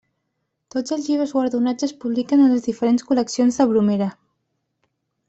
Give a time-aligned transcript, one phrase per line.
[0.75, 4.09] Tots els llibres guardonats es publiquen en les diferents col·leccions de Bromera.